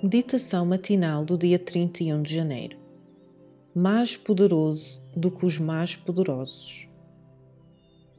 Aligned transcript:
Meditação 0.00 0.64
matinal 0.64 1.24
do 1.24 1.36
dia 1.36 1.58
31 1.58 2.22
de 2.22 2.32
janeiro. 2.32 2.76
Mais 3.74 4.16
poderoso 4.16 5.02
do 5.16 5.28
que 5.28 5.44
os 5.44 5.58
mais 5.58 5.96
poderosos. 5.96 6.88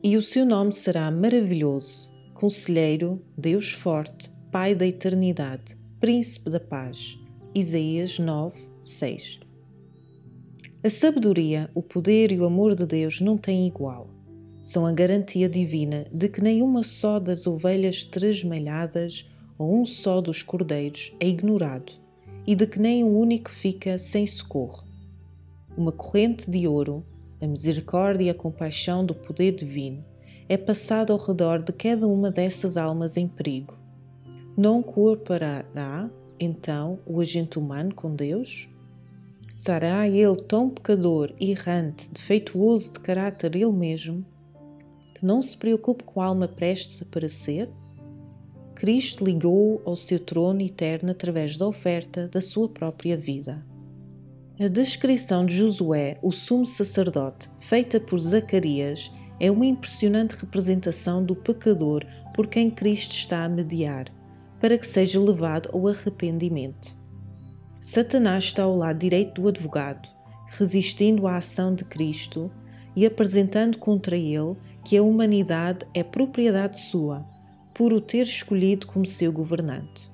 E 0.04 0.18
o 0.18 0.22
seu 0.22 0.46
nome 0.46 0.74
será 0.74 1.10
maravilhoso, 1.10 2.12
Conselheiro, 2.34 3.22
Deus 3.38 3.72
forte, 3.72 4.30
Pai 4.52 4.76
da 4.76 4.86
eternidade, 4.86 5.78
Príncipe 6.02 6.50
da 6.50 6.60
paz. 6.60 7.18
Isaías 7.56 8.20
9, 8.20 8.60
6. 8.82 9.40
A 10.84 10.90
sabedoria, 10.90 11.70
o 11.74 11.82
poder 11.82 12.34
e 12.34 12.40
o 12.42 12.46
amor 12.46 12.76
de 12.76 12.86
Deus 12.86 13.22
não 13.22 13.38
têm 13.38 13.66
igual. 13.66 14.10
São 14.62 14.86
a 14.86 14.92
garantia 14.92 15.48
divina 15.48 16.04
de 16.12 16.28
que 16.28 16.44
nenhuma 16.44 16.84
só 16.84 17.20
das 17.22 17.48
ovelhas 17.48 18.04
tresmalhadas 18.04 19.30
ou 19.60 19.82
um 19.82 19.86
só 19.86 20.22
dos 20.22 20.42
cordeiros 20.42 21.14
é 21.20 21.28
ignorado, 21.28 21.92
e 22.48 22.56
de 22.56 22.66
que 22.66 22.80
nem 22.80 23.04
um 23.04 23.16
único 23.16 23.52
fica 23.52 24.00
sem 24.00 24.26
socorro. 24.26 24.86
Uma 25.78 25.92
corrente 25.92 26.50
de 26.50 26.66
ouro, 26.66 27.06
a 27.42 27.46
misericórdia 27.46 28.24
e 28.24 28.30
a 28.30 28.34
compaixão 28.34 29.06
do 29.06 29.14
poder 29.14 29.52
divino, 29.52 30.04
é 30.48 30.58
passada 30.58 31.12
ao 31.12 31.20
redor 31.20 31.62
de 31.62 31.74
cada 31.74 32.08
uma 32.08 32.32
dessas 32.32 32.78
almas 32.78 33.18
em 33.18 33.28
perigo. 33.28 33.78
Não 34.58 34.82
cooperará, 34.82 36.10
então, 36.40 37.00
o 37.06 37.20
agente 37.20 37.60
humano 37.60 37.94
com 37.94 38.16
Deus? 38.16 38.70
Será 39.52 40.08
ele 40.08 40.38
tão 40.38 40.70
pecador, 40.70 41.34
errante, 41.40 42.10
defeituoso 42.10 42.94
de 42.94 43.00
caráter 43.02 43.56
ele 43.56 43.74
mesmo, 43.74 44.26
que 45.14 45.26
não 45.26 45.42
se 45.42 45.58
preocupe 45.58 46.06
com 46.06 46.22
a 46.22 46.28
alma 46.28 46.48
prestes 46.48 47.02
a 47.02 47.06
perecer? 47.06 47.70
Cristo 48.80 49.26
ligou 49.26 49.82
ao 49.84 49.94
seu 49.94 50.18
trono 50.18 50.62
eterno 50.62 51.12
através 51.12 51.58
da 51.58 51.68
oferta 51.68 52.30
da 52.30 52.40
sua 52.40 52.70
própria 52.70 53.18
vida. 53.18 53.62
A 54.58 54.70
descrição 54.70 55.46
de 55.46 55.58
Josué, 55.58 56.18
o 56.22 56.32
sumo 56.32 56.66
sacerdote, 56.66 57.50
feita 57.60 58.00
por 58.00 58.18
Zacarias, 58.18 59.12
é 59.38 59.52
uma 59.52 59.66
impressionante 59.66 60.32
representação 60.32 61.22
do 61.22 61.36
pecador 61.36 62.06
por 62.34 62.48
quem 62.48 62.72
Cristo 62.72 63.12
está 63.12 63.44
a 63.44 63.50
mediar, 63.50 64.06
para 64.62 64.78
que 64.78 64.88
seja 64.88 65.20
levado 65.20 65.70
ao 65.74 65.86
arrependimento. 65.86 66.98
Satanás 67.82 68.46
está 68.46 68.64
ao 68.64 68.78
lado 68.78 69.00
direito 69.00 69.42
do 69.42 69.50
advogado, 69.50 70.08
resistindo 70.48 71.28
à 71.28 71.36
ação 71.36 71.76
de 71.76 71.84
Cristo 71.84 72.50
e 72.96 73.06
apresentando 73.06 73.78
contra 73.78 74.16
ele 74.16 74.56
que 74.86 74.96
a 74.96 75.04
humanidade 75.04 75.86
é 75.94 76.02
propriedade 76.02 76.80
sua 76.80 77.28
por 77.80 77.94
o 77.94 78.02
ter 78.02 78.24
escolhido 78.24 78.86
como 78.86 79.06
seu 79.06 79.32
governante. 79.32 80.12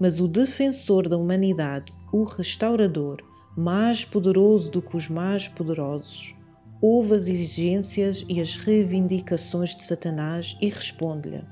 Mas 0.00 0.20
o 0.20 0.26
defensor 0.26 1.06
da 1.06 1.18
humanidade, 1.18 1.92
o 2.10 2.24
restaurador, 2.24 3.18
mais 3.54 4.06
poderoso 4.06 4.70
do 4.70 4.80
que 4.80 4.96
os 4.96 5.10
mais 5.10 5.46
poderosos, 5.46 6.34
ouve 6.80 7.14
as 7.14 7.28
exigências 7.28 8.24
e 8.26 8.40
as 8.40 8.56
reivindicações 8.56 9.76
de 9.76 9.84
Satanás 9.84 10.56
e 10.62 10.70
responde-lhe: 10.70 11.44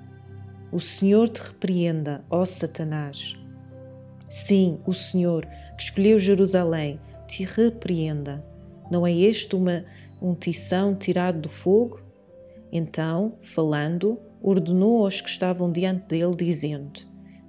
O 0.73 0.81
Senhor 0.81 1.29
te 1.29 1.43
repreenda, 1.43 2.25
ó 2.31 2.47
Satanás. 2.47 3.37
Sim, 4.31 4.81
o 4.87 4.95
Senhor, 4.95 5.45
que 5.77 5.83
escolheu 5.83 6.19
Jerusalém, 6.19 6.99
te 7.29 7.45
repreenda. 7.45 8.43
Não 8.91 9.07
é 9.07 9.13
este 9.13 9.55
uma, 9.55 9.85
um 10.19 10.35
tição 10.35 10.95
tirado 10.95 11.43
do 11.43 11.51
fogo? 11.51 12.01
Então, 12.73 13.37
falando, 13.43 14.19
ordenou 14.43 15.05
aos 15.05 15.21
que 15.21 15.29
estavam 15.29 15.71
diante 15.71 16.07
dele, 16.09 16.35
dizendo: 16.35 17.01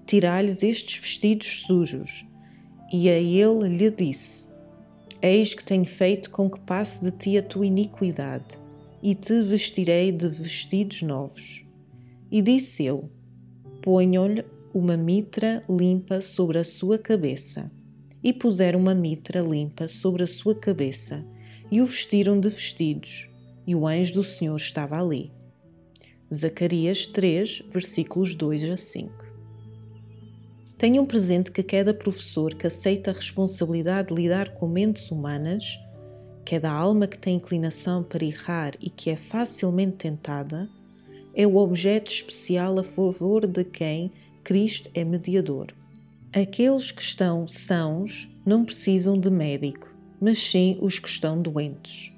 Tirai-lhes 0.05 0.63
estes 0.63 0.99
vestidos 0.99 1.61
sujos. 1.61 2.25
E 2.91 3.09
a 3.09 3.17
ele 3.17 3.67
lhe 3.67 3.89
disse: 3.89 4.49
Eis 5.21 5.53
que 5.53 5.63
tenho 5.63 5.85
feito 5.85 6.29
com 6.29 6.49
que 6.49 6.59
passe 6.59 7.03
de 7.03 7.11
ti 7.11 7.37
a 7.37 7.41
tua 7.41 7.65
iniquidade, 7.65 8.59
e 9.01 9.15
te 9.15 9.41
vestirei 9.41 10.11
de 10.11 10.27
vestidos 10.27 11.01
novos. 11.01 11.65
E 12.31 12.41
disse 12.41 12.85
eu: 12.85 13.09
Ponham-lhe 13.81 14.45
uma 14.73 14.97
mitra 14.97 15.61
limpa 15.69 16.21
sobre 16.21 16.57
a 16.57 16.63
sua 16.63 16.97
cabeça. 16.97 17.71
E 18.23 18.31
puseram 18.31 18.79
uma 18.79 18.95
mitra 18.95 19.41
limpa 19.41 19.87
sobre 19.87 20.23
a 20.23 20.27
sua 20.27 20.55
cabeça, 20.55 21.25
e 21.69 21.81
o 21.81 21.85
vestiram 21.85 22.39
de 22.39 22.47
vestidos, 22.47 23.29
e 23.67 23.75
o 23.75 23.85
anjo 23.85 24.13
do 24.13 24.23
Senhor 24.23 24.55
estava 24.55 24.97
ali. 24.97 25.31
Zacarias 26.33 27.05
3, 27.05 27.61
versículos 27.69 28.33
2 28.33 28.71
a 28.71 28.75
5. 28.75 29.13
Tenham 30.79 31.05
presente 31.05 31.51
que 31.51 31.61
cada 31.61 31.93
professor 31.93 32.55
que 32.55 32.65
aceita 32.65 33.11
a 33.11 33.13
responsabilidade 33.13 34.07
de 34.07 34.15
lidar 34.15 34.49
com 34.55 34.67
mentes 34.67 35.11
humanas, 35.11 35.79
cada 36.43 36.71
alma 36.71 37.05
que 37.05 37.19
tem 37.19 37.35
inclinação 37.35 38.01
para 38.01 38.25
errar 38.25 38.73
e 38.81 38.89
que 38.89 39.11
é 39.11 39.15
facilmente 39.15 39.97
tentada, 39.97 40.67
é 41.35 41.45
o 41.45 41.55
objeto 41.55 42.11
especial 42.11 42.79
a 42.79 42.83
favor 42.83 43.45
de 43.45 43.63
quem 43.63 44.11
Cristo 44.43 44.89
é 44.95 45.03
mediador. 45.03 45.67
Aqueles 46.33 46.91
que 46.91 47.03
estão 47.03 47.47
sãos 47.47 48.27
não 48.43 48.65
precisam 48.65 49.19
de 49.19 49.29
médico, 49.29 49.95
mas 50.19 50.39
sim 50.39 50.79
os 50.81 50.97
que 50.97 51.07
estão 51.07 51.39
doentes. 51.39 52.11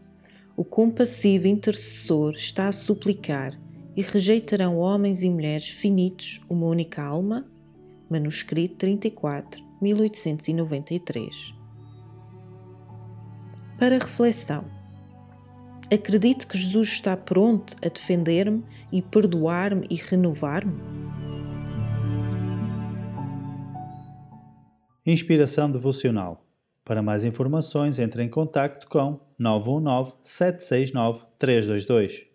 O 0.56 0.64
compassivo 0.64 1.48
intercessor 1.48 2.32
está 2.32 2.70
a 2.70 2.72
suplicar 2.72 3.65
e 3.96 4.02
rejeitarão 4.02 4.78
homens 4.78 5.24
e 5.24 5.30
mulheres 5.30 5.70
finitos 5.70 6.42
uma 6.50 6.66
única 6.66 7.04
alma? 7.04 7.46
Manuscrito 8.10 8.76
34, 8.76 9.64
1893. 9.82 11.54
Para 13.80 13.98
reflexão. 13.98 14.66
Acredito 15.94 16.48
que 16.48 16.58
Jesus 16.58 16.90
está 16.90 17.16
pronto 17.16 17.76
a 17.86 17.90
defender-me 17.90 18.64
e 18.92 19.02
perdoar-me 19.02 19.86
e 19.90 19.96
renovar-me? 19.96 20.74
Inspiração 25.06 25.70
devocional. 25.70 26.44
Para 26.84 27.02
mais 27.02 27.24
informações, 27.24 28.00
entre 28.00 28.24
em 28.24 28.30
contato 28.30 28.88
com 28.88 29.20
919 29.40 30.14
769 30.24 31.26
322. 31.38 32.35